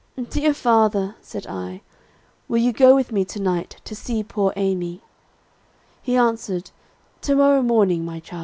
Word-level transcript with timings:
"'Dear 0.31 0.51
father,' 0.51 1.13
said 1.21 1.45
I, 1.45 1.81
'will 2.47 2.57
you 2.57 2.73
go 2.73 2.95
with 2.95 3.11
me 3.11 3.23
to 3.25 3.39
night 3.39 3.79
to 3.85 3.93
see 3.95 4.23
poor 4.23 4.51
Amy?' 4.55 5.03
"He 6.01 6.17
answered, 6.17 6.71
'To 7.21 7.35
morrow 7.35 7.61
morning, 7.61 8.03
my 8.03 8.19
child.' 8.19 8.39